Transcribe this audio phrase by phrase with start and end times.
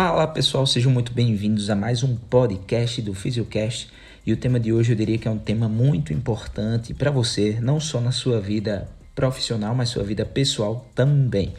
[0.00, 3.90] Fala pessoal, sejam muito bem-vindos a mais um podcast do Fisiocast.
[4.24, 7.58] E o tema de hoje eu diria que é um tema muito importante para você,
[7.60, 11.52] não só na sua vida profissional, mas sua vida pessoal também.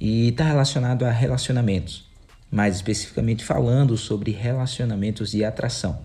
[0.00, 2.08] E está relacionado a relacionamentos,
[2.50, 6.00] mais especificamente falando sobre relacionamentos de atração.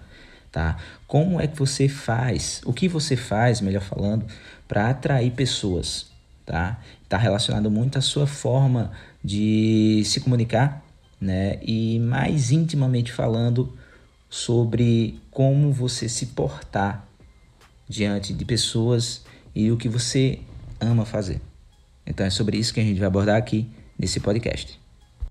[0.52, 0.76] Tá?
[1.08, 4.26] Como é que você faz, o que você faz, melhor falando,
[4.68, 6.08] para atrair pessoas?
[6.46, 6.82] Tá?
[7.02, 8.92] Está relacionado muito à sua forma
[9.24, 10.86] de se comunicar
[11.20, 11.60] né?
[11.62, 13.74] E mais intimamente falando
[14.30, 17.08] sobre como você se portar
[17.88, 19.24] diante de pessoas
[19.56, 20.40] e o que você
[20.80, 21.42] ama fazer.
[22.06, 23.68] Então é sobre isso que a gente vai abordar aqui
[23.98, 24.80] nesse podcast.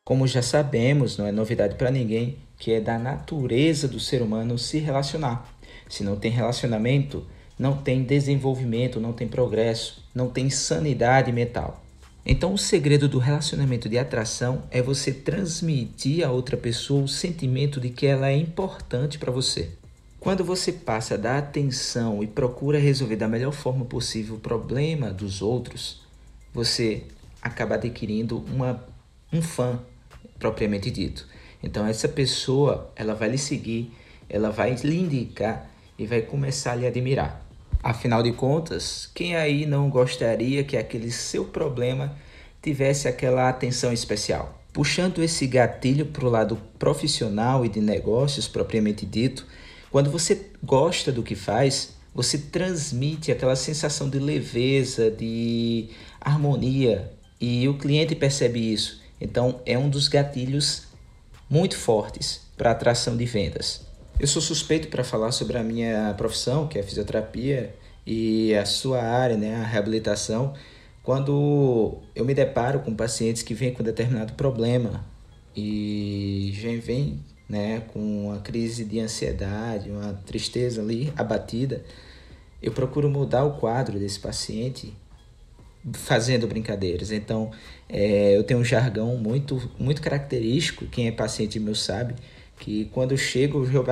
[0.05, 4.59] Como já sabemos, não é novidade para ninguém que é da natureza do ser humano
[4.59, 5.47] se relacionar.
[5.89, 7.27] Se não tem relacionamento,
[7.59, 11.83] não tem desenvolvimento, não tem progresso, não tem sanidade mental.
[12.29, 17.81] Então, o segredo do relacionamento de atração é você transmitir a outra pessoa o sentimento
[17.81, 19.71] de que ela é importante para você.
[20.19, 25.13] Quando você passa a dar atenção e procura resolver da melhor forma possível o problema
[25.13, 26.03] dos outros,
[26.53, 27.05] você
[27.41, 28.85] acaba adquirindo uma,
[29.33, 29.79] um fã
[30.37, 31.29] propriamente dito.
[31.63, 33.93] Então essa pessoa, ela vai lhe seguir,
[34.29, 37.46] ela vai lhe indicar e vai começar a lhe admirar.
[37.89, 42.17] Afinal de contas, quem aí não gostaria que aquele seu problema
[42.61, 44.61] tivesse aquela atenção especial?
[44.73, 49.47] Puxando esse gatilho para o lado profissional e de negócios propriamente dito,
[49.89, 55.89] quando você gosta do que faz, você transmite aquela sensação de leveza, de
[56.21, 59.01] harmonia e o cliente percebe isso.
[59.21, 60.89] Então, é um dos gatilhos
[61.49, 63.86] muito fortes para atração de vendas.
[64.19, 67.75] Eu sou suspeito para falar sobre a minha profissão, que é fisioterapia,
[68.07, 70.55] e a sua área, né, a reabilitação,
[71.03, 75.05] quando eu me deparo com pacientes que vêm com determinado problema
[75.55, 81.85] e já vem né, com uma crise de ansiedade, uma tristeza ali abatida,
[82.63, 84.95] eu procuro mudar o quadro desse paciente
[85.93, 87.13] fazendo brincadeiras.
[87.13, 87.51] Então,
[87.87, 92.15] é, eu tenho um jargão muito, muito característico, quem é paciente meu sabe,
[92.59, 93.85] que quando eu chego, eu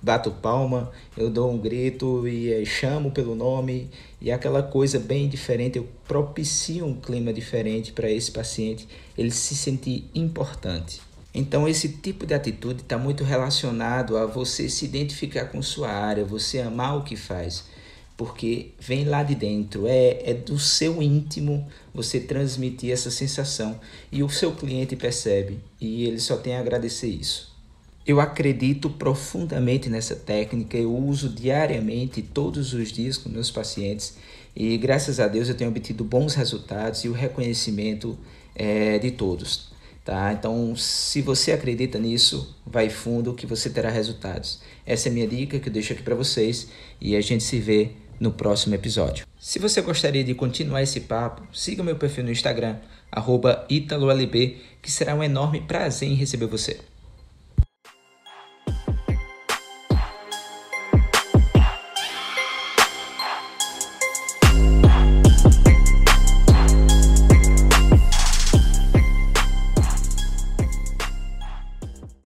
[0.00, 5.28] bato palma, eu dou um grito e é, chamo pelo nome, e aquela coisa bem
[5.28, 11.00] diferente, eu propicio um clima diferente para esse paciente, ele se sentir importante.
[11.34, 16.24] Então, esse tipo de atitude está muito relacionado a você se identificar com sua área,
[16.24, 17.64] você amar o que faz
[18.16, 23.80] porque vem lá de dentro, é, é do seu íntimo você transmitir essa sensação
[24.12, 27.51] e o seu cliente percebe e ele só tem a agradecer isso.
[28.04, 34.16] Eu acredito profundamente nessa técnica, eu uso diariamente, todos os dias com meus pacientes
[34.56, 38.18] e graças a Deus eu tenho obtido bons resultados e o reconhecimento
[38.56, 39.70] é, de todos.
[40.04, 40.32] Tá?
[40.32, 44.60] Então, se você acredita nisso, vai fundo que você terá resultados.
[44.84, 46.66] Essa é a minha dica que eu deixo aqui para vocês
[47.00, 49.24] e a gente se vê no próximo episódio.
[49.38, 52.78] Se você gostaria de continuar esse papo, siga meu perfil no Instagram,
[53.68, 56.80] ItaloLB, que será um enorme prazer em receber você.